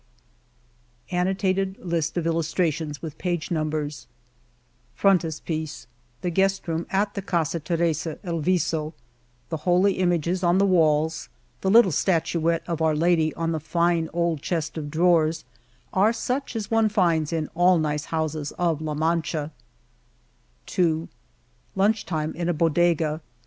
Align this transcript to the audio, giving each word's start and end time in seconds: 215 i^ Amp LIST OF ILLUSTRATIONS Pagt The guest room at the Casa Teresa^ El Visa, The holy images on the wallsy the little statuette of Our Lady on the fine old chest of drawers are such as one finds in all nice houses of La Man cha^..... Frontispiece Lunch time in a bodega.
215 1.11 1.55
i^ 1.55 1.59
Amp 1.59 1.77
LIST 1.79 2.17
OF 2.17 2.25
ILLUSTRATIONS 2.25 2.97
Pagt 4.97 5.87
The 6.21 6.29
guest 6.33 6.67
room 6.67 6.87
at 6.89 7.13
the 7.13 7.21
Casa 7.21 7.59
Teresa^ 7.59 8.17
El 8.23 8.39
Visa, 8.39 8.93
The 9.49 9.57
holy 9.57 9.93
images 9.99 10.41
on 10.43 10.57
the 10.57 10.65
wallsy 10.65 11.27
the 11.61 11.69
little 11.69 11.91
statuette 11.91 12.63
of 12.67 12.81
Our 12.81 12.95
Lady 12.95 13.31
on 13.35 13.51
the 13.51 13.59
fine 13.59 14.09
old 14.11 14.41
chest 14.41 14.75
of 14.75 14.89
drawers 14.89 15.45
are 15.93 16.11
such 16.13 16.55
as 16.55 16.71
one 16.71 16.89
finds 16.89 17.31
in 17.31 17.47
all 17.53 17.77
nice 17.77 18.05
houses 18.05 18.51
of 18.53 18.81
La 18.81 18.95
Man 18.95 19.21
cha^..... 19.21 19.51
Frontispiece 20.65 21.09
Lunch 21.75 22.07
time 22.07 22.33
in 22.33 22.49
a 22.49 22.55
bodega. 22.55 23.21